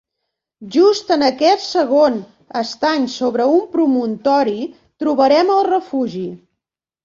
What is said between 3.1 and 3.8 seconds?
sobre un